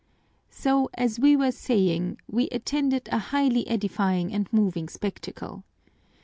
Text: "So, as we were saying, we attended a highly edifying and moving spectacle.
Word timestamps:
"So, 0.49 0.89
as 0.95 1.19
we 1.19 1.35
were 1.35 1.51
saying, 1.51 2.17
we 2.27 2.49
attended 2.49 3.07
a 3.11 3.19
highly 3.19 3.67
edifying 3.67 4.33
and 4.33 4.51
moving 4.51 4.89
spectacle. 4.89 5.63